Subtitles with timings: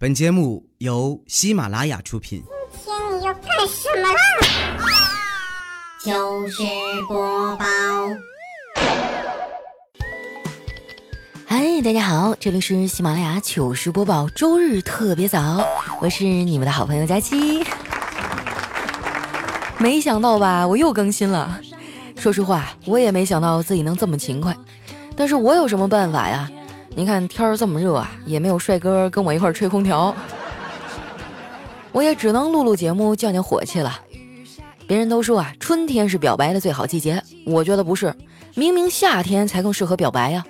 [0.00, 2.40] 本节目由喜马拉雅出品。
[2.70, 4.20] 今天你要干什么啦？
[5.98, 6.62] 糗事
[7.08, 7.64] 播报。
[11.44, 15.66] 嗨，大家好，这里是喜马拉雅糗事播报，周日特别早，
[16.00, 17.64] 我是你们的好朋友佳期。
[19.78, 21.60] 没想到吧，我又更新了。
[22.14, 24.56] 说实话，我也没想到自己能这么勤快，
[25.16, 26.48] 但是我有什么办法呀？
[26.98, 30.12] 您看天儿这么热啊，也没有帅哥跟我一块吹空调，
[31.92, 34.00] 我也只能录录节目降降火气了。
[34.84, 38.12] 别人都说啊，春天是表白的最好季节，我觉得不是，
[38.56, 40.44] 明明夏天才更适合表白呀。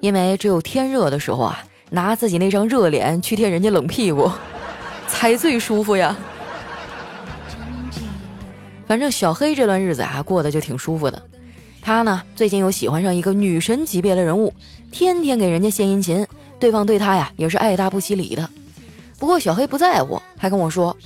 [0.00, 4.28] 因为只有天热的时候啊，拿自己那张热脸去贴人家冷屁股，
[5.06, 6.16] 才最舒服呀。
[8.88, 11.22] 反正小黑这段日子啊，过得就挺舒服的。
[11.82, 14.52] 他呢，最近又喜欢上一个女神级别的人物，
[14.92, 16.26] 天天给人家献殷勤，
[16.58, 18.48] 对方对他呀也是爱搭不理理的。
[19.18, 20.96] 不过小黑不在乎，还跟我说：“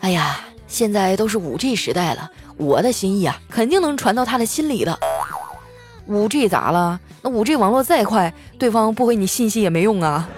[0.00, 4.98] 哎呀，现在都是五 G 时代了，我的心意啊，肯定能传到他的心里的。
[6.06, 7.00] 五 G 咋了？
[7.22, 10.28] 那五 G 网络再快，对方不回你信息也没用啊。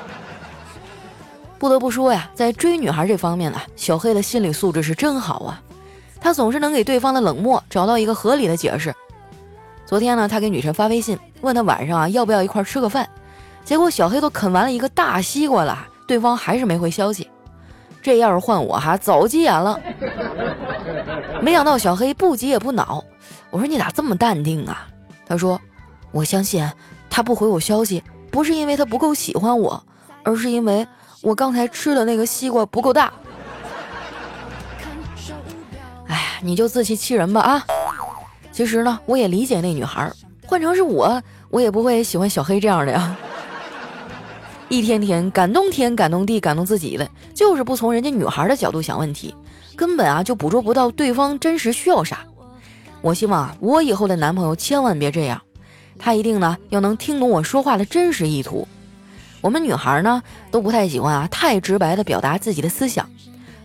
[1.58, 5.62] ”不得不说呀，在追女孩这方面呢，小黑的心理素质是真好啊。
[6.20, 8.94] 他总是能给对方的冷漠找到一个合理的解释。
[9.86, 13.08] 昨天呢，他给女神发微信，问他晚上啊要不要一块吃个饭。
[13.64, 17.30] 结果小黑都啃完了一个大西瓜了，对方还是没回消息。
[18.00, 19.78] 这要是换我哈，早急眼了。
[21.42, 23.04] 没想到小黑不急也不恼，
[23.50, 24.86] 我说你咋这么淡定啊？
[25.26, 25.60] 他说，
[26.12, 26.66] 我相信
[27.10, 29.82] 他不回我消息，不是因为他不够喜欢我，
[30.22, 30.86] 而是因为
[31.22, 33.12] 我刚才吃的那个西瓜不够大。
[36.42, 37.66] 你就自欺欺人吧啊！
[38.52, 40.10] 其实呢，我也理解那女孩，
[40.46, 43.16] 换成是我，我也不会喜欢小黑这样的呀。
[44.68, 49.34] 一天天感动天，感动地，感动自己的，就是不从人家女孩的角度想问题，
[49.76, 52.20] 根本啊就捕捉不到对方真实需要啥。
[53.00, 55.40] 我希望啊我以后的男朋友千万别这样，
[55.98, 58.66] 他一定呢要能听懂我说话的真实意图。
[59.40, 63.08] 我们女孩呢都不太喜欢啊太直白的表达自己的思想。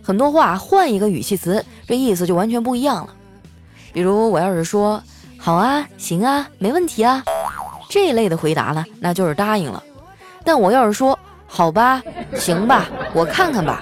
[0.04, 3.14] 很多话换一个语气词，这意思就完全不一样了。
[3.94, 5.02] 比如我要是说
[5.40, 7.24] “好啊，行啊，没问题啊”
[7.90, 9.82] 这一类的回答呢，那就是答应了。
[10.44, 12.04] 但我要是说“好吧，
[12.36, 13.82] 行吧， 我看看吧”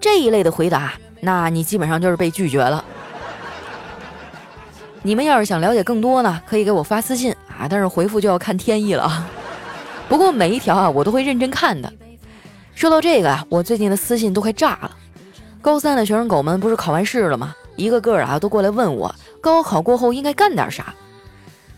[0.00, 2.82] 这一类的回答，那你基本上就是被拒绝了。
[5.02, 9.26] 你们要是想了解更多呢，可以给我发私信啊，但是回复就要看天意了啊。
[10.08, 11.92] 不过每一条啊，我都会认真看的。
[12.74, 14.90] 说到这个啊，我最近的私信都快炸了。
[15.62, 17.54] 高三的学生狗们不是考完试了吗？
[17.76, 20.94] 一个个啊都过来问我，高考过后应该干点啥？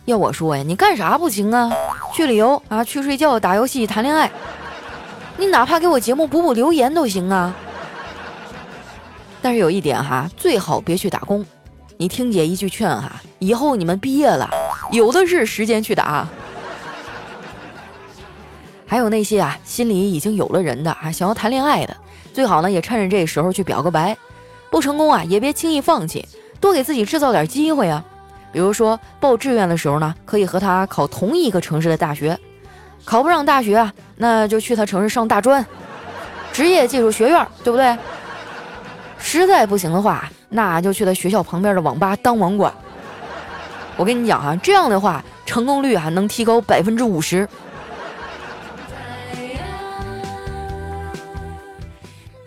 [0.05, 1.71] 要我说呀，你干啥不行啊？
[2.13, 4.31] 去旅游啊，去睡觉、打游戏、谈恋爱，
[5.37, 7.53] 你哪怕给我节目补补留言都行啊。
[9.41, 11.45] 但是有一点哈，最好别去打工。
[11.97, 14.49] 你听姐一句劝哈，以后你们毕业了，
[14.91, 16.27] 有的是时间去打。
[18.85, 21.95] 还有那些啊，心里已经有了人的啊，想要谈恋爱的。
[22.33, 24.17] 最好呢，也趁着这时候去表个白，
[24.71, 26.27] 不成功啊，也别轻易放弃，
[26.59, 28.03] 多给自己制造点机会啊。
[28.51, 32.37] 比如说报志愿的时候呢，可以和他考同一个城市的大学，
[33.05, 35.63] 考不上大学啊，那就去他城市上大专，
[36.51, 37.95] 职业技术学院，对不对？
[39.19, 42.73] 实在不行的话，那就去他学校旁边的网吧当网管。
[43.95, 47.47] 我跟你讲啊，这样的话成功率啊能提高百分之五十。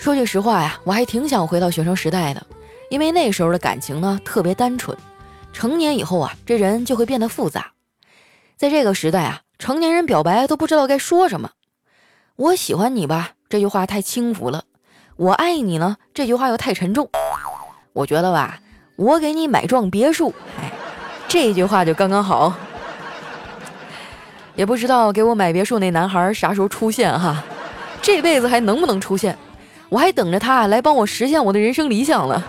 [0.07, 2.41] 说句实话呀，我还挺想回到学生时代的，
[2.91, 4.97] 因为那时候的感情呢特别单纯。
[5.53, 7.73] 成年以后啊，这人就会变得复杂。
[8.57, 11.51] 在这个时代啊，成年人表白都不知道该说什么。
[12.37, 14.61] 我喜欢你吧，这句话太轻浮了；
[15.17, 17.11] 我爱你呢，这句话又太沉重。
[17.93, 18.61] 我觉得吧，
[18.95, 20.71] 我给你买幢别墅，哎，
[21.27, 22.55] 这句话就刚刚好。
[24.55, 27.43] 也不知道给我买别墅那男孩啥时候出现哈，
[28.01, 29.37] 这辈子还能不能出现？
[29.89, 32.45] 我还等着他来帮我实现我的人生理想了。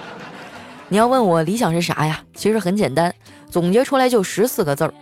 [0.88, 2.20] 你要问我理想是啥呀？
[2.34, 3.14] 其实很简单，
[3.48, 4.92] 总结出来就十四个字儿：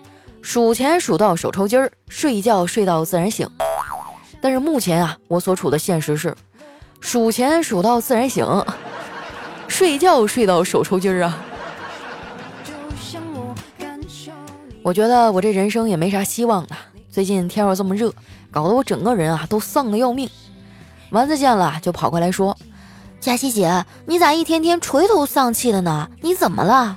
[0.41, 3.49] 数钱数到手抽筋儿，睡觉睡到自然醒。
[4.41, 6.37] 但是目前啊，我所处的现实是，
[7.01, 8.47] 数钱数到自然醒，
[9.67, 11.45] 睡觉睡到手抽筋儿啊。
[14.83, 16.69] 我觉得我这人生也没啥希望了。
[17.11, 18.13] 最近天又这么热，
[18.51, 20.31] 搞得我整个人啊都丧的要命。
[21.11, 22.57] 丸子见了就跑过来说
[23.21, 26.09] ：“佳琪姐，你咋一天天垂头丧气的呢？
[26.21, 26.97] 你怎么了？”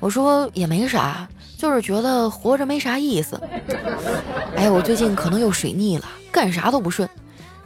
[0.00, 1.26] 我说：“也没啥，
[1.56, 3.40] 就是觉得活着没啥意思。
[4.56, 7.08] 哎，我最近可能又水逆了，干啥都不顺，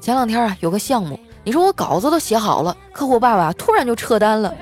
[0.01, 4.55] 前两天啊有个项目，你说我稿子都写好了，客户爸爸突然就撤单了，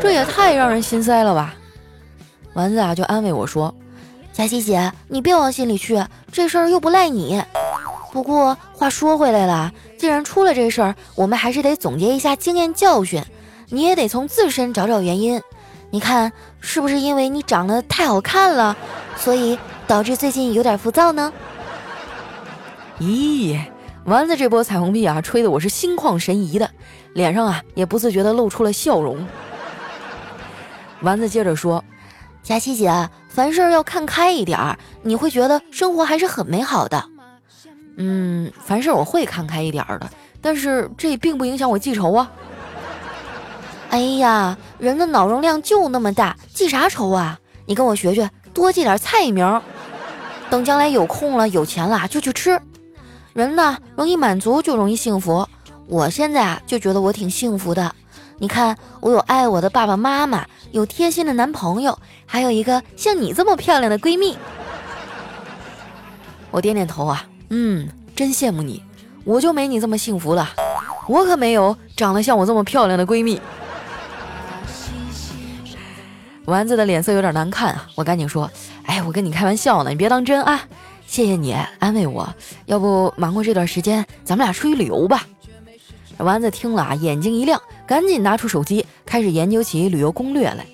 [0.00, 1.54] 这也太让人心塞了吧？
[2.54, 3.72] 丸子啊就安慰我说
[4.32, 7.40] ：“佳琪姐，你别往心里去，这事儿又不赖你。
[8.14, 13.20] 不过话说回来了，既然出了这事儿，我们还是得总结一下经验教训，
[13.70, 15.42] 你也得从自身找找原因。
[15.90, 16.30] 你看
[16.60, 18.76] 是不是因为你长得太好看了，
[19.16, 19.58] 所以
[19.88, 21.32] 导致最近有点浮躁呢？”
[23.02, 23.58] 咦，
[24.04, 26.70] 丸子这波彩虹屁啊，吹得我是心旷神怡的，
[27.14, 29.26] 脸上啊也不自觉地露出了笑容。
[31.00, 31.84] 丸子接着说
[32.44, 37.04] ：“佳琪姐，凡事要看开一点儿，你会觉得生活还是很美好的。”
[37.96, 40.10] 嗯，凡事我会看开一点儿的，
[40.40, 42.30] 但是这并不影响我记仇啊。
[43.90, 47.38] 哎呀，人的脑容量就那么大，记啥仇啊？
[47.66, 49.62] 你跟我学学，多记点菜名，
[50.50, 52.60] 等将来有空了、有钱了就去吃。
[53.32, 55.46] 人呢，容易满足就容易幸福。
[55.86, 57.94] 我现在啊，就觉得我挺幸福的。
[58.38, 61.96] 你看，我有爱我的爸爸妈妈，有贴心的男朋友，
[62.26, 64.36] 还有一个像你这么漂亮的闺蜜。
[66.50, 68.82] 我点点头啊，嗯，真羡慕你。
[69.24, 70.50] 我就没你这么幸福了，
[71.08, 73.40] 我可没有长得像我这么漂亮的闺蜜。
[76.44, 78.50] 丸子的脸色有点难看啊，我赶紧说，
[78.84, 80.60] 哎，我跟你开玩笑呢，你别当真啊。
[81.06, 82.28] 谢谢你安慰我，
[82.66, 85.24] 要不忙过这段时间，咱们俩出去旅游吧。
[86.18, 90.66] 丸子听了啊，眼睛一亮，赶紧拿出手机，开始研究起旅游攻略来。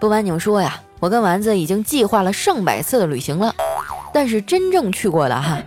[0.00, 3.54] 不瞒你们说呀，我跟丸子已经计划了上百次的旅行了，
[4.14, 5.60] 但是真正去过的哈，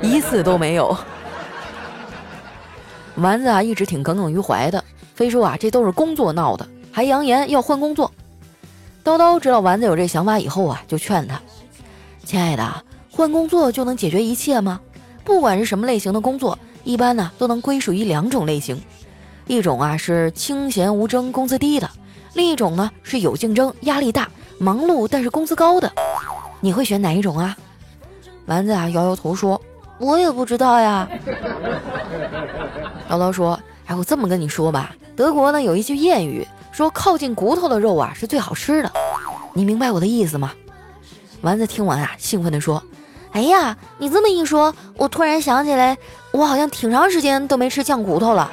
[0.00, 0.96] 一次都没有。
[3.16, 4.82] 丸子啊，一直挺耿耿于怀的，
[5.14, 8.10] 非说啊这都是工作闹的，还扬言要换工作。
[9.04, 11.38] 叨叨知道丸子有这想法以后啊，就劝他。
[12.24, 14.80] 亲爱的，换工作就能解决一切吗？
[15.22, 18.80] 不管是什么类型的工作，一般呢都能归属于两种类型，
[19.46, 21.90] 一种啊是清闲无争、工资低的，
[22.32, 25.92] 另一种呢是有竞争、压力大、忙碌但是工资高的。
[26.60, 27.56] 你会选哪一种啊？
[28.46, 29.60] 丸子啊摇摇头说
[29.98, 31.08] ：“我也不知道呀。”
[33.08, 38.92] 叨叨说：“哎，我这么跟你说吧，德国呢有一句谚语，说靠近骨头的肉啊是最好吃的，
[39.52, 40.52] 你明白我的意思吗？”
[41.42, 42.82] 丸子听完啊，兴奋地说
[43.32, 45.96] ：“哎呀，你这么一说，我突然想起来，
[46.32, 48.50] 我好像挺长时间都没吃酱骨头了。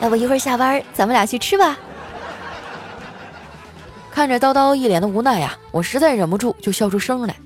[0.00, 1.76] 要不一会儿下班咱们俩去吃吧？”
[4.18, 7.36] 看着叨叨一脸的无奈呀，我实在忍不住就笑出声来。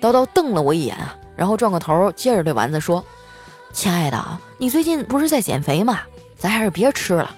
[0.00, 3.04] 叨叨瞪了我一眼啊，然后转过头，接着对丸子说
[3.72, 4.20] ：“亲爱的，
[4.58, 6.00] 你最近不是在减肥吗？
[6.36, 7.30] 咱还是别吃了。”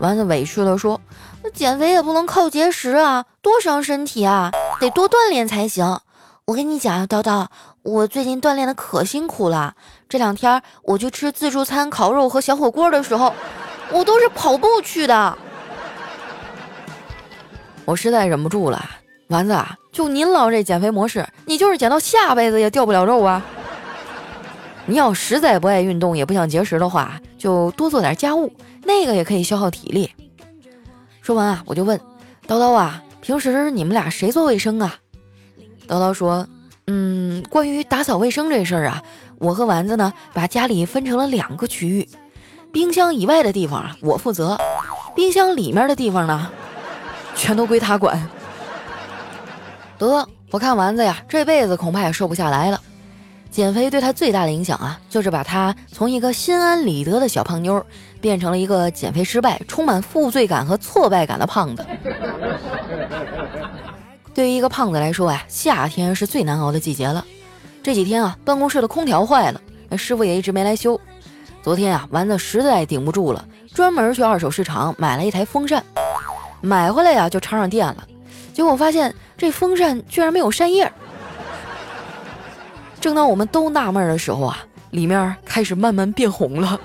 [0.00, 1.00] 丸子委屈地说
[1.42, 4.52] ：“那减肥也不能靠节食啊，多伤身体啊！
[4.80, 5.98] 得多锻炼才行。
[6.44, 7.46] 我跟你讲，叨叨，
[7.80, 9.74] 我最近锻炼的可辛苦了。
[10.10, 13.32] 这两天我去吃自助餐烤肉和小火锅的时候，
[13.90, 15.38] 我都是跑步去的。
[17.88, 18.84] 我实在忍不住了，
[19.28, 23.42] 丸子，啊，就您老这减肥模式，你就是减到下辈子也掉不了肉啊！
[24.84, 28.52] 你要实在不爱运动，也不想节食的话，就多做点家务。”
[28.84, 30.10] 那个也可以消耗体力。
[31.22, 31.98] 说完啊，我就问
[32.46, 34.94] 叨叨啊，平时你们俩谁做卫生啊？
[35.88, 36.46] 叨叨说，
[36.88, 39.02] 嗯，关于打扫卫生这事儿啊，
[39.38, 42.06] 我和丸子呢，把家里分成了两个区域，
[42.70, 44.58] 冰箱以外的地方啊，我负责；
[45.16, 46.50] 冰箱里面的地方呢，
[47.38, 48.20] 全都归他管。
[49.96, 52.80] 得，我看丸子呀，这辈子恐怕也瘦不下来了。
[53.50, 57.82] 减肥对他最大的影响啊，就是把他从一个心安理得的小胖妞，
[58.20, 61.86] 变成了一个减肥失败、充满负罪感和挫败感的胖子。
[64.34, 67.24] 对于一个胖子来说啊，夏天是最难熬的季节了。
[67.82, 71.00] 这几天啊，办公室的空调坏了，那师傅也一直没来修。
[71.62, 75.82] 昨天啊，丸子实在顶不住了，专门去二手市场买了一台风扇，
[76.60, 78.06] 买回来呀就插上电了，
[78.52, 80.90] 结果发现这风扇居然没有扇叶。
[83.00, 84.58] 正当我们都纳闷的时候啊，
[84.90, 86.80] 里面开始慢慢变红了。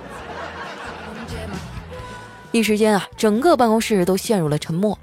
[2.51, 4.98] 一时间啊，整个办公室都陷入了沉默。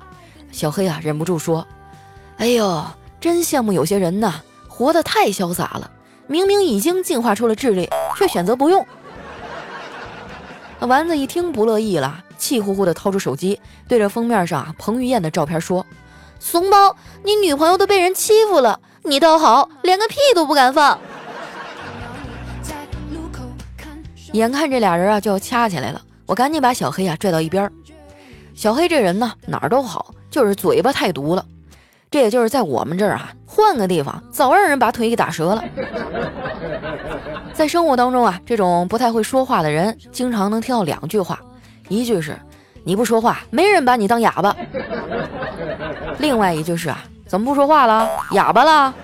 [0.52, 1.66] 小黑啊，忍不住说
[2.38, 2.84] ：“哎呦，
[3.20, 5.90] 真羡慕有些人呐，活得太潇洒了。
[6.28, 8.86] 明明已经进化出了智力，却选择不用。”
[10.78, 15.86] 丸子一听不乐意了，气呼呼地掏出手机，对着封面上彭于晏的照片说
[16.40, 20.98] ：“怂包，你女朋友都被人欺负了。”你倒好，连个屁都不敢放。
[24.32, 27.70] 眼看这俩人啊就要掐起来了，我赶紧把小黑啊拽到一边。
[28.54, 31.44] 小黑这人呢哪儿都好，就是嘴巴太毒了。
[32.10, 35.64] 这也就是在我们这儿啊，换个地方早让人把腿给打折了。
[37.54, 41.40] 在生活当中啊，这种不太会说话的人，经常能听到两句话，
[41.90, 42.34] 一句是
[42.84, 44.56] “你不说话，没人把你当哑巴”，
[46.18, 48.08] 另外一句是“啊，怎么不说话了？
[48.30, 48.94] 哑巴了？”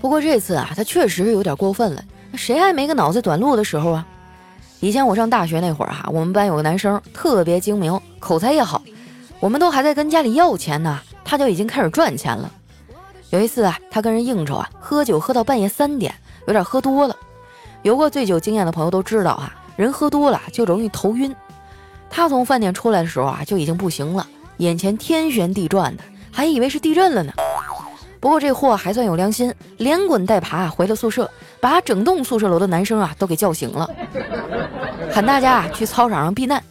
[0.00, 2.02] 不过这次啊，他确实有点过分了。
[2.34, 4.06] 谁还没个脑子短路的时候啊？
[4.80, 8.82] 以前我上大学那会儿哈，我们班有个男生特别精明，口才也好，
[9.38, 12.50] 我们都还在跟家里要钱呢，他就已经开始赚钱了。
[13.28, 16.14] 有一次啊，他跟人应酬啊，喝酒喝到半夜三点，
[16.46, 17.14] 有点喝多了。
[17.82, 21.34] 有过醉酒经验的朋友都知道啊，人喝多了就容易头晕。
[22.10, 24.26] 他从饭店出来的时候啊，就已经不行了，
[24.58, 27.32] 眼前天旋地转的，还以为是地震了呢。
[28.18, 33.88] 不过这货还算有良心，连滚带爬回了宿舍，把整栋宿舍楼的男生啊都给叫醒了，
[35.10, 36.62] 喊大家去操场上避难。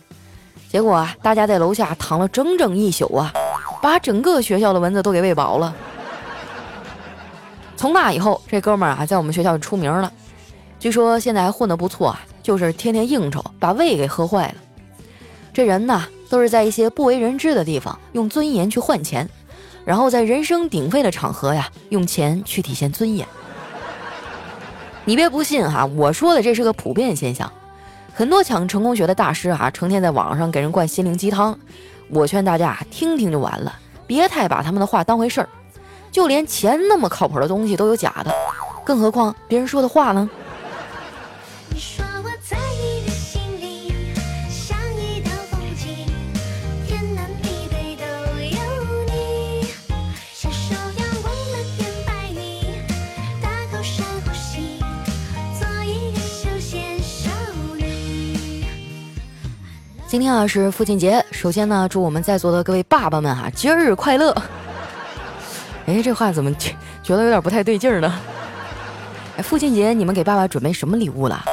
[0.68, 3.34] 结果啊，大家在楼下躺了整整一宿啊，
[3.82, 5.74] 把整个学校的蚊子都给喂饱了。
[7.76, 10.12] 从那以后，这哥们儿啊在我们学校就出名了，
[10.80, 14.56] 据说现在还混得不错啊，就是天天应酬，把胃给喝坏了。
[15.54, 19.30] 这人呢，都是在一些不为人知的地方用尊严去换钱。
[19.84, 23.28] 然后在人声鼎沸的场合呀，用钱去体现尊严。
[25.04, 27.52] 你别不信哈，我说的这是个普遍现象。
[28.14, 31.58] 很多抢成功学的大师哈，成天在网上给人灌心灵鸡汤。
[32.10, 33.74] 我劝大家听听就完了，
[34.08, 35.50] 别太把他们的话当回事儿。
[36.12, 38.34] 就连钱那么靠谱的东西都有假的，
[38.86, 40.30] 更何况别人说的话呢？
[60.08, 64.36] 今天啊是父亲节，首先呢，祝我们在座的各位爸爸们哈节日快乐。
[65.86, 68.20] 哎，这话怎么觉得有点不太对劲呢？
[69.38, 71.46] 哎，父亲节你们给爸爸准备什么礼物了？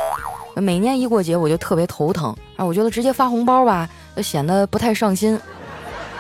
[0.61, 3.89] 每年一过节我就特别头疼啊，我觉得直接发红包吧，
[4.23, 5.39] 显得不太上心。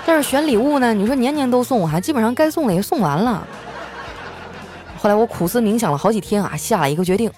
[0.05, 3.47] 但是选礼物呢，你说年年都送哈，基本上该送的也送完了。
[4.99, 7.31] 后来我苦思冥想了好几天啊，下了一个决定，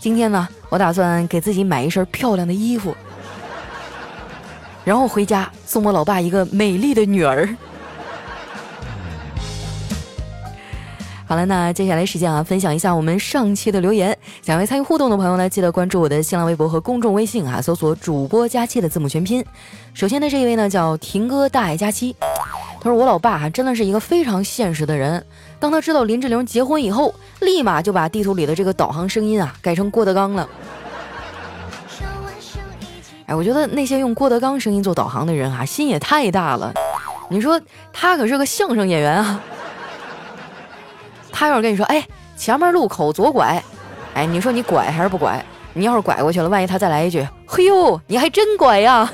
[0.00, 2.96] 今天呢，我打算给自己买一身漂亮的衣服。
[4.84, 7.48] 然后回家送我老爸一个美丽的女儿。
[11.28, 14.16] 好了，那接下来时间啊，分享一下我们上期的留言。
[14.42, 19.44] 想要参与互动的朋友呢，记得关注我的新浪微博和公众微信啊，搜索“主播佳期”的字母全拼。
[19.92, 22.14] 首先呢，这一位呢叫婷哥大爱佳期，
[22.80, 25.26] 他说我老爸哈真的是一个非常现实的人。
[25.58, 30.48] 当他知道林志玲结婚以后，立马就把地图里的这个导航声音啊改成郭德纲了。
[33.26, 36.72] 哎，我觉得那些用郭德纲声音做导航的人啊，心也太大了。
[37.28, 37.60] 你说
[37.92, 39.40] 他可是个相声演员啊，
[41.38, 42.02] 他要是跟你说，哎，
[42.34, 43.62] 前面路口左拐，
[44.14, 45.44] 哎，你说你拐还是不拐？
[45.74, 49.12] 你要是拐过去了，万一他再来一句，嘿呦，你还真拐呀！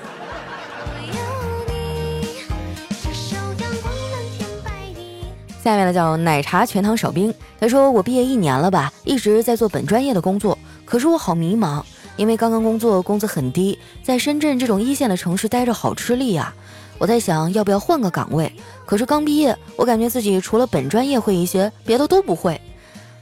[5.64, 11.83] 下面呢叫奶茶全糖少冰，他说我毕业一年了吧，一直在做本专业的工作，可是我好迷茫。
[12.17, 16.55] 因为刚刚工作，工资很低，在深圳这种一线的城市待着好吃力呀。
[16.99, 18.52] 我在想要不要换个岗位，
[18.87, 22.61] 可是刚毕业，我感觉自己除了本专业会一些，别的都不会。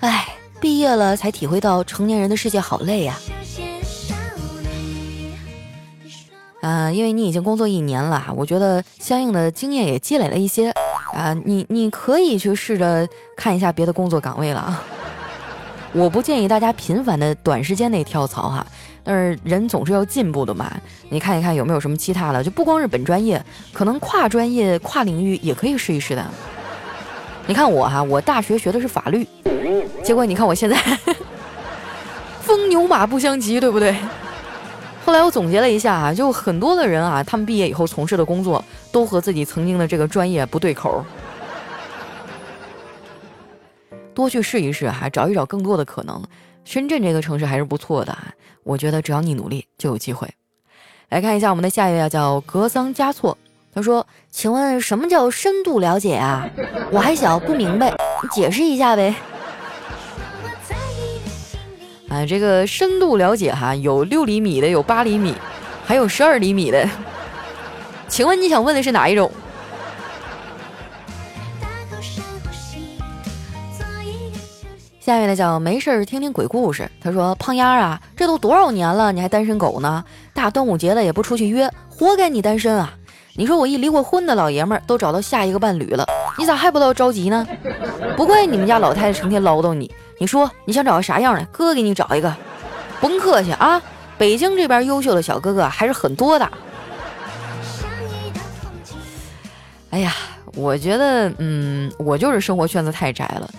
[0.01, 0.29] 唉，
[0.61, 3.19] 毕业了才体会到成年人的世界好累呀。
[6.61, 10.71] 啊，因为你已经工作一年了，我觉得相应的经验也积累了一些
[11.15, 14.83] 啊，你你可以去试着看一下别的工作岗位了啊。
[15.93, 18.67] 我不建议大家频繁的短时间内跳槽哈，
[19.03, 20.73] 但是人总是要进步的嘛。
[21.09, 26.25] 你看一看有没有什么其他的，就不光是本专业，可能跨专业、跨领域也可以试一试的。
[27.47, 29.27] 你看我哈，我大学学的是法律，
[30.05, 30.77] 结果你看我现在，
[32.41, 33.97] 风牛马不相及，对不对？
[35.05, 41.05] 后来我总结了一下啊，就很多的人啊，他们毕业以后从事的工作都和自己曾经的这个专业不对口。
[44.15, 46.23] 多去试一试，还找一找更多的可能。
[46.65, 50.29] 深圳这个城市还是不错的啊，我觉得只要你努力就有机会。
[51.09, 53.37] 来看一下我们的下一位啊，叫格桑加措。
[53.73, 56.49] 他说：“请问什么叫深度了解啊？
[56.91, 57.91] 我还小不明白，
[58.23, 59.15] 你解释一下呗。”
[62.11, 65.35] 啊，这个深度了解哈，有六厘米的，有八厘米，
[65.85, 66.89] 还有十二厘米的。
[68.09, 69.31] 请问你想问的是哪一种？
[75.11, 76.89] 下面的叫没事儿听听鬼故事。
[77.01, 80.05] 他说：“胖丫啊，这都多少年了，你还单身狗呢？
[80.33, 82.95] 大端午节了也不出去约，活该你单身啊！
[83.35, 86.07] 你说我一离过婚的老爷们儿都找到下一个伴侣了，
[86.39, 87.45] 你咋还不到着急呢？
[88.17, 89.91] 不怪你们家老太太成天唠叨你，
[90.21, 91.45] 你说你想找个啥样的？
[91.47, 92.33] 哥给你找一个，
[93.01, 93.83] 甭客气啊。
[94.17, 96.49] 北京这边优秀的小哥哥还是很多的。
[99.91, 100.15] 哎呀，
[100.55, 103.51] 我觉得，嗯，我就是生活圈子太窄了，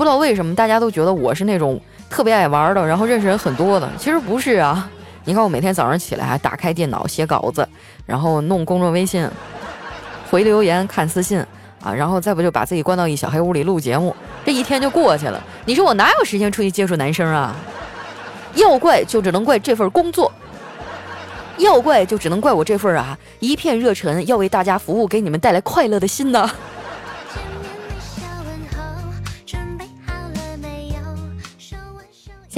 [0.00, 1.78] 不知道为什么大家都觉得我是那种
[2.08, 3.86] 特别爱玩的，然后认识人很多的。
[3.98, 4.88] 其实不是啊，
[5.26, 7.68] 你看我每天早上起来还打开电脑写稿子，
[8.06, 9.28] 然后弄公众微信，
[10.30, 11.38] 回留言看私信
[11.82, 15.38] 啊，然后再不就把自己关到一小黑屋里录节目，这一天就过去了。
[15.66, 17.54] 你说我哪有时间出去接触男生啊？
[18.54, 20.32] 要怪就只能怪这份工作。
[21.58, 26.50] 要怪就只能怪我这份啊一片热忱要为大家服务，给你们带来快乐的心呢。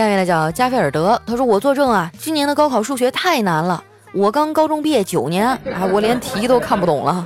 [0.03, 3.81] 下面呢叫加菲尔德，他说我作证啊，今年的高考数学太难了，
[4.13, 7.25] 我刚高中毕业九年，啊，我连题都看不懂了。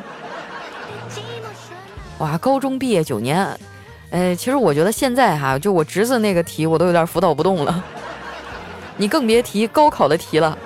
[2.18, 3.48] 哇，高中毕业九年，
[4.10, 7.82] 呃，其实我觉得现在哈，就我侄子那个题我都有点辅导不动了，
[8.98, 10.58] 你更别提高考的题了。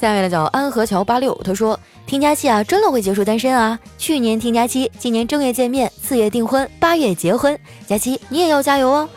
[0.00, 3.78] 下面的叫安河桥八六，他说：“听佳期啊，真的会结束单身啊！
[3.98, 7.56] 去年听佳期，今年正月见面，四月订婚，八月结婚。
[7.86, 9.08] 佳期你也要加油哦！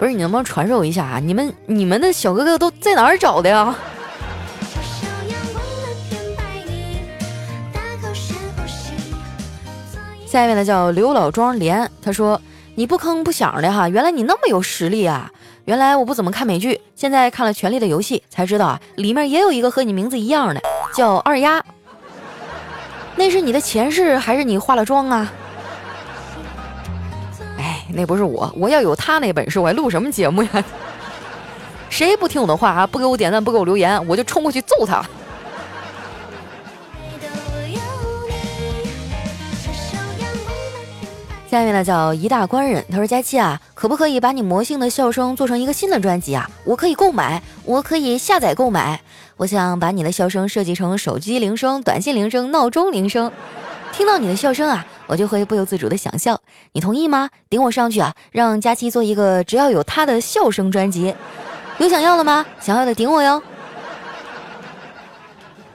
[0.00, 1.20] 不是你能不能传授一下啊？
[1.20, 3.76] 你们你们的小哥哥都在哪儿找的呀？”
[10.26, 12.40] 下一位呢叫刘老庄莲，他说
[12.76, 15.30] ：“你不吭不响的哈，原来你那么有实力啊！”
[15.66, 20.62] 原来我不怎么看美剧，现在看了《权力的游戏》，才知道啊，里面也有一个和你名字一样的，
[20.94, 21.62] 叫二丫。
[23.16, 25.30] 那是你的前世还是你化了妆啊？
[27.94, 30.64] 那不是我，我要有他那本事，我还录什么节目呀？
[31.90, 32.86] 谁不听我的话啊？
[32.86, 35.04] 不给我点赞，不给我留言，我就冲过去揍他。
[41.50, 46.48] 下面呢叫一大官人，他说：“佳期啊，可不可以把你魔性的笑声做成一个新的专辑啊？
[46.64, 49.00] 我可以购买，我可以下载购买。
[49.36, 53.32] 我想把你的笑声设计成手机铃声、短信铃声、闹钟铃声，
[53.90, 56.40] 听到你的笑声啊，我就会不由自主的想笑。
[56.70, 57.28] 你同意吗？
[57.48, 61.12] 顶我上去啊，让佳期做一个只要有他的笑声专辑。
[61.78, 62.46] 有想要的吗？
[62.60, 63.42] 想要的顶我哟。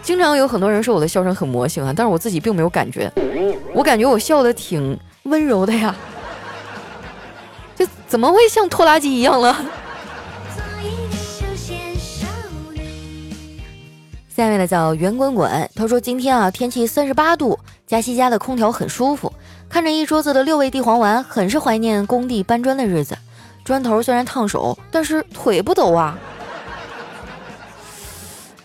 [0.03, 3.11] 经常有很多人说我的笑声很魔性啊，但是我自己并没有感觉，
[3.73, 5.95] 我感觉我笑的挺温柔的呀，
[7.75, 9.57] 就怎么会像拖拉机一样了？
[14.41, 19.31] 下面的叫圆滚滚，他说今天啊天气三十八度，佳西家的空调很舒服，
[19.69, 23.15] 看着一桌子的六味地黄丸，很是怀念工地搬砖的日子，
[23.63, 26.17] 砖头虽然烫手，但是腿不抖啊。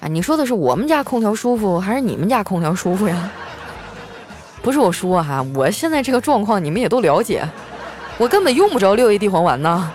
[0.01, 3.31] 啊你说的是我们家空调舒服，还是你们家空调舒服呀？
[4.62, 7.47] 不是我说哈，我现在这个状况你们也都了解，
[8.17, 9.93] 我根本用不着六味地黄丸呢。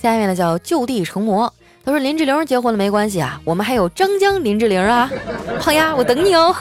[0.00, 1.52] 下面呢叫就地成魔，
[1.84, 5.10] 他说林志玲结婚了没关系啊，我们还有张江林志玲啊，
[5.60, 6.56] 胖丫我等你哦。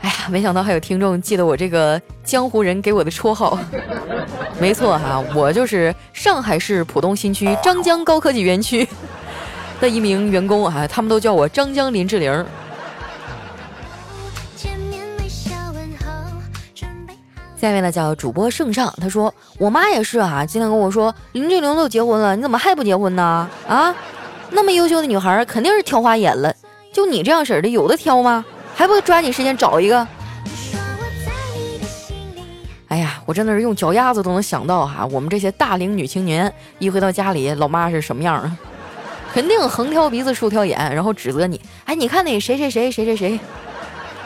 [0.00, 3.58] 哎呀，没想到还有听众记得我这个江湖人给我的绰号。
[4.58, 8.88] 没错哈，我就是上海市浦东新区张江高科技园区
[9.78, 12.46] 的一名员工啊，他们都叫我张江林志玲。
[17.62, 23.48] 下面呢叫主播圣上，他说我妈也是啊，经常跟我说林志玲都结婚了，你怎么还不结婚呢？
[23.68, 23.94] 啊，
[24.50, 26.52] 那么优秀的女孩肯定是挑花眼了，
[26.92, 28.44] 就你这样式的有的挑吗？
[28.74, 30.04] 还不抓紧时间找一个？
[32.88, 38.58] 哎呀，我真的是用脚丫子都能想到哈，我们这些大龄女青年一回到家里，老妈是什么样啊？
[39.32, 41.60] 肯定横挑鼻子竖挑眼，然后指责你。
[41.84, 43.38] 哎，你看那谁谁谁谁谁谁，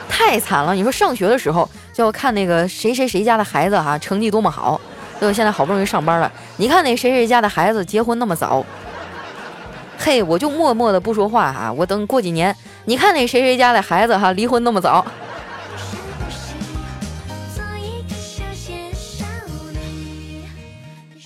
[0.09, 0.75] 太惨了！
[0.75, 4.79] 你说上学的时候就看那个谁谁谁家的孩子哈，成绩多么好，
[5.15, 8.63] 结果现在好不容易上班了，你看那谁谁家的孩子结婚那么早。
[9.97, 12.55] 嘿，我就默默的不说话哈，我等过几年。
[12.85, 15.07] 你看那谁谁家的孩子哈，离婚那么早。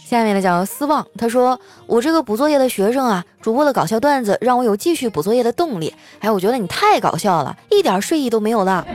[0.07, 5.93] 下面的叫思望，他说：“我这个补作业的学生啊，主播的搞笑段子让我有继续补作业的动力。
[6.21, 8.87] 哎，我觉得你太搞笑了，一点睡意都没有了。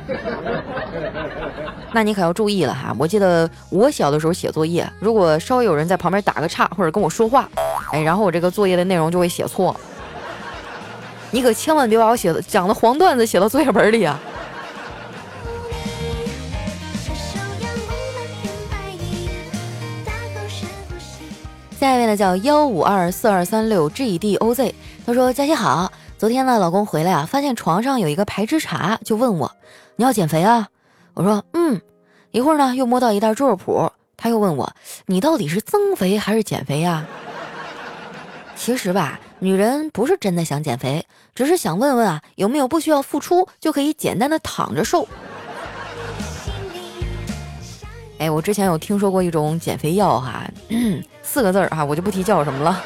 [1.95, 2.93] 那你可要注意了哈！
[2.99, 7.49] 我记得我小的时候写作业，如果稍微有人在旁边打个岔或者跟我说话，
[7.93, 9.73] 哎，然后我这个作业的内容就会写错。”
[11.31, 14.19] 你可千万别把我写的讲的黄段子写到作业本里啊！
[21.79, 29.49] 下一位呢叫幺五二四二三六 G D O Z，他说佳琪好，昨天呢老公回来啊，发现床上有一个排脂茶，就问我
[29.95, 30.67] 你要减肥啊？
[31.15, 31.81] 我说嗯。
[32.31, 34.69] 一会儿呢又摸到一袋猪肉脯，他又问我
[35.05, 37.05] 你到底是增肥还是减肥呀？
[38.57, 45.07] 其实吧，女人不是真的想减肥，只是想问问啊有没有不需要付出就可以简单的躺着瘦。
[48.17, 50.43] 哎，我之前有听说过一种减肥药哈，
[51.21, 52.83] 四个字儿哈，我就不提叫什么了。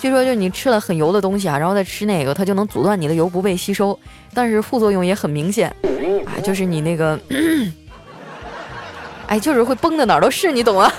[0.00, 3.98] 据说就你吃了很油的东西啊，然后再吃那个，它就能阻断你的油不被吸收，
[4.32, 5.74] 但是副作用也很明显，
[6.40, 7.18] 就是你那个，
[9.26, 10.92] 哎，就是会崩的哪儿都是，你懂吗？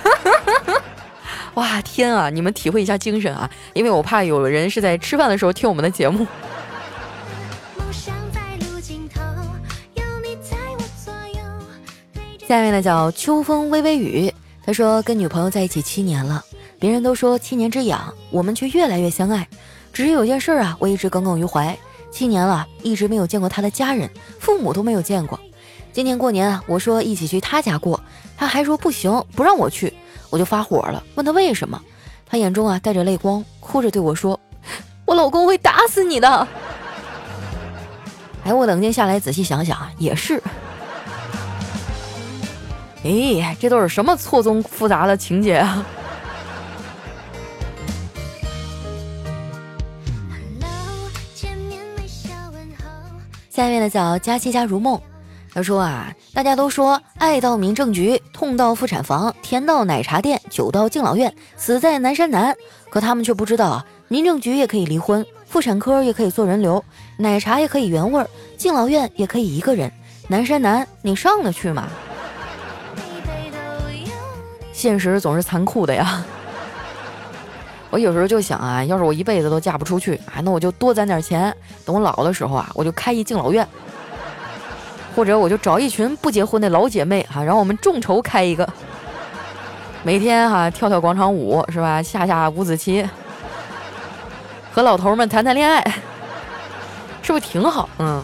[1.56, 6.26] 哇天啊，你们体会一下精神啊，因为我怕有人是在吃饭的时候听我们的节目。
[12.48, 14.34] 下面呢叫秋风微微雨，
[14.66, 16.44] 他说跟女朋友在一起七年了，
[16.80, 19.48] 别人都说七年之痒，我们却越来越相爱。
[19.94, 21.78] 只是有件事啊，我一直耿耿于怀，
[22.12, 25.40] 七年了，一直没有见过他的家人，父母都没有见过。
[25.94, 28.00] 今年过年啊，我说一起去他家过，
[28.38, 29.94] 他还说不行，不让我去，
[30.30, 31.82] 我就发火了，问他为什么，
[32.26, 34.40] 他眼中啊带着泪光，哭着对我说
[35.06, 36.48] ：“我老公会打死你的。”
[38.46, 40.42] 哎，我冷静下来仔细想想啊，也是。
[43.04, 45.86] 哎，这都是什么错综复杂的情节啊！
[53.60, 54.98] 下面的叫佳期家如梦，
[55.54, 62.56] 他说啊，大家都说爱到民政局，痛到妇产房，甜到奶茶店，久到敬老院，死在南山南。
[62.90, 66.82] 可他们却不知道啊，民政局也可以离婚，妇产科也可以做人流，
[67.18, 69.92] 奶茶也可以原味儿，敬老院也可以一个人。
[70.30, 71.90] 南山南，你上得去吗？
[74.72, 76.24] 现实总是残酷的呀！
[77.90, 83.68] 我有时候就想啊，要是我一辈子都嫁不出去啊，那我就多攒点钱，等我老的时候啊，我就开一敬老院，
[85.16, 88.68] 或者我就找一群不结婚的老姐妹哈，让我们众筹开一个，
[90.04, 93.08] 每天哈跳跳广场舞是吧，下下五子棋，
[94.72, 95.82] 和老头们谈谈恋爱，
[97.24, 97.90] 是不是挺好？
[97.98, 98.24] 嗯。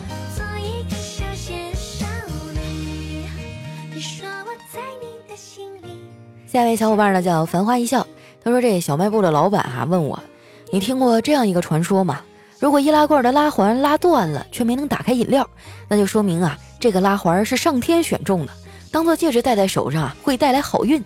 [6.47, 8.08] 下一位小伙伴呢叫繁花一笑，
[8.45, 10.21] 他说：“这小卖部的老板啊问我，
[10.69, 12.21] 你听过这样一个传说吗？
[12.60, 15.49] 如果易拉罐的拉环拉断了，却没能打开饮料，
[15.88, 18.53] 那就说明啊，这个拉环是上天选中的，
[18.91, 21.03] 当做戒指戴在手上啊，会带来好运。”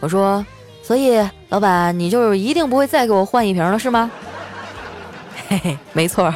[0.00, 0.44] 我说
[0.82, 4.10] ：“所以老板，你就一定不会再给我换一瓶了是吗？”
[5.46, 6.34] 嘿嘿，没错。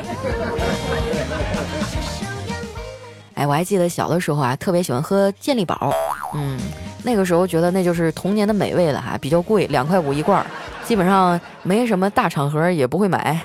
[3.34, 5.92] 哎，我还记得小的时候啊，特别喜欢喝健力宝，
[6.34, 6.56] 嗯。
[7.02, 10.44] 那个时候觉得那就是童年的美味了哈，比较贵，两块五一罐，
[10.84, 13.40] 基本上没什么大场合也不会买。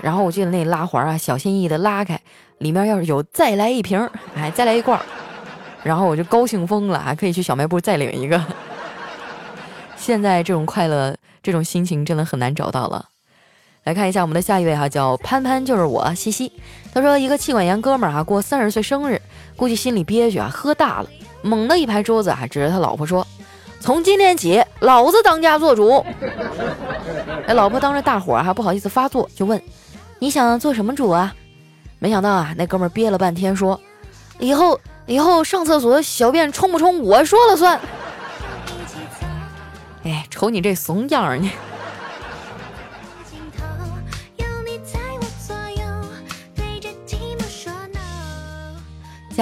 [0.00, 2.20] 然后我记得那拉环啊，小心翼翼的拉开，
[2.58, 5.00] 里面要是有再来一瓶，哎，再来一罐，
[5.84, 8.44] 然后我就高兴疯了，还可以去小卖部再领一个。
[9.96, 13.06] 现在这种快乐，这种心情真的很难找到了。
[13.84, 16.52] 来看一下我们的下一位哈，叫潘潘，就是我西西。
[16.92, 19.22] 他说一个气管炎哥们儿哈过三十岁生日，
[19.56, 21.08] 估计心里憋屈啊，喝大了。
[21.42, 23.26] 猛地一拍桌子，还指着他老婆说
[23.80, 26.04] ：“从今天起，老子当家做主。”
[27.46, 29.60] 哎，老婆当着大伙儿还不好意思发作，就问
[30.18, 31.34] ：“你想做什么主啊？”
[31.98, 33.80] 没想到啊，那哥们憋了半天说
[34.38, 37.80] ：“以后以后上厕所小便冲不冲我说了算。”
[40.04, 41.50] 哎，瞅你这怂样儿，你。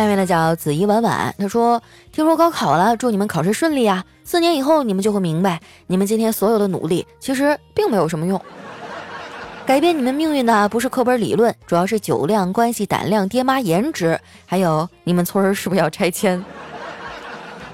[0.01, 4.03] 下面呢叫子怡婉婉，她说：“听说高考了，祝你们考试顺利啊！
[4.25, 8.41] 四年以后，你们就会明白，你们今天所有的努力其实并没有什么用。
[9.67, 16.43] 改变你们命运的不是课本理论，主要是酒量、关系、胆量、爹妈颜值，还有你们村儿是不是要拆迁？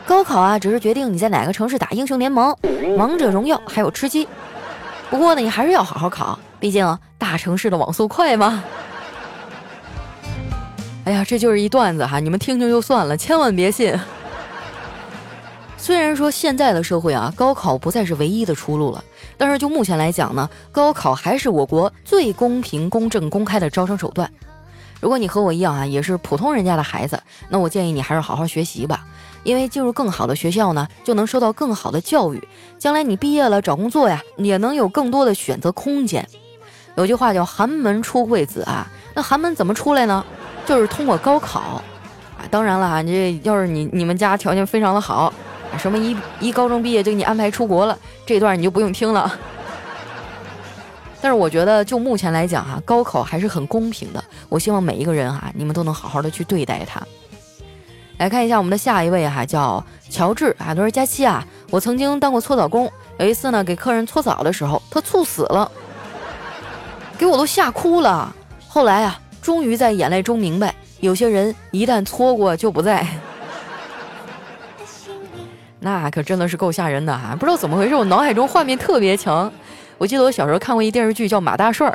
[0.05, 2.53] 高考啊，只是决定你在哪个城市打英雄联盟、
[2.97, 4.27] 王者荣耀，还有吃鸡。
[5.11, 8.65] 不过呢，你还是要好好考，毕竟大城市的网速快嘛。”
[11.07, 13.97] 哎呀，这就是一段子哈，你们听听就算了，千万别信。
[15.79, 19.05] 虽然说现在的社会啊，高考不再是唯一的出路了，
[19.37, 24.29] 但是就目前来讲呢，高考还是我国最公平、公正、公开的招生手段。
[25.01, 29.07] 如果你和我一样啊，也是普通人家的孩子，那我建议你还是好好学习吧，
[29.45, 32.49] 因为进入更好的学校呢，就能受到更好的教育，
[32.81, 36.29] 将来你毕业了找工作呀，也能有更多的选择空间。
[36.97, 40.25] 有句话叫“寒门出贵子”啊，那寒门怎么出来呢？
[40.67, 41.61] 就是通过高考，
[42.37, 45.33] 啊，当然了哈，你这要是你你们家条件非常的好，
[45.79, 49.33] 什么一一高中毕业就给你安排出国了，这段你就不用听了。
[51.23, 54.23] 但是我觉得就目前来讲哈，高考还是很公平的。
[54.49, 57.01] 我希望每一个人哈，你们都能好好的去对待它。
[58.19, 65.71] 来看一下我们的下一位哈，叫乔治啊，他说佳期啊，我曾经当过搓澡工，有一次呢给客人搓澡的时候，他猝死了，
[67.19, 68.35] 给我都吓哭了。
[68.69, 73.07] 后来啊，终于在眼泪中明白，有些人一旦错过就不在，
[75.79, 77.37] 那可真的是够吓人的哈！
[77.39, 79.49] 不知道怎么回事，我脑海中画面特别强。
[79.99, 81.89] 我记得我小时候看过一电视剧叫《马大帅》，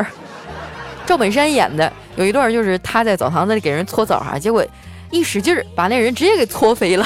[1.05, 4.65] 赵本山演的，有一段就是他在澡堂子里给人搓澡哈，结果。
[5.09, 7.05] 一使劲儿，把那人直接给搓飞了。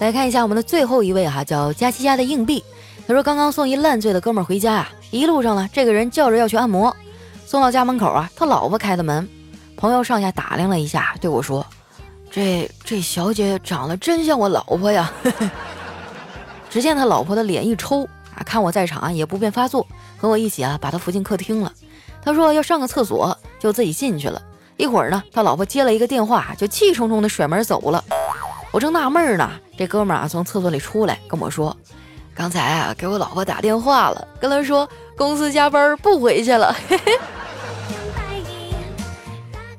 [0.00, 2.62] 来看一下我们的最后一位哈，叫佳琪家的硬币。
[3.06, 6.94] 他说刚刚送一烂醉的哥们儿回家啊，一路上呢，这个人叫着要去按摩，
[7.46, 9.28] 送到家门口啊，他老婆开的门。
[9.76, 11.64] 朋友上下打量了一下，对我说
[12.30, 15.12] ：“这这小姐长得真像我老婆呀。”
[16.70, 18.04] 只见他老婆的脸一抽。
[18.34, 21.72] 啊，看我在场啊，也不便发作，和我一起啊，把他扶进客厅了。
[22.24, 24.42] 他说要上个厕所，就自己进去了。
[24.76, 28.02] 一会儿呢，他老婆接了一个电话，就气冲冲的甩门走了。
[28.74, 31.76] 我正纳闷呢，这哥们儿啊从厕所里出来跟我说，
[32.34, 36.74] 刚才啊给我老婆打电话了，跟她说公司加班不回去了。
[36.88, 37.12] 嘿嘿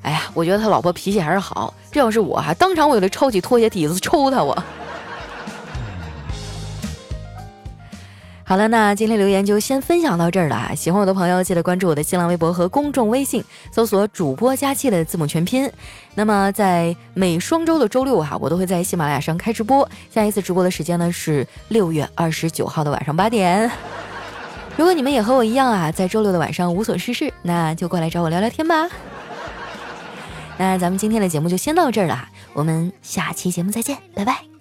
[0.01, 4.57] 哎呀，我觉得他老婆脾气还是好，这要是我啊，当场我就得抄起拖鞋底子抽他我。
[8.47, 10.75] 好了，那今天留言就先分享到这儿了啊！
[10.75, 15.67] 喜欢我的朋友，记得关注我的新浪微博和公众微信，搜索“主播佳期”的字母全拼。
[16.13, 19.89] 那么在每双周的周六哈，我都会在喜马拉雅上开直播。
[20.13, 23.69] 下一次直播的时间呢是六月二十九号的晚上八点。
[24.77, 28.87] 如果你们也和我一样啊，在周六的晚上无所事事，那就过来找我聊聊天吧。
[30.57, 34.54] 那咱们今天的节目就先到这儿了，我们下期节目再见，拜拜。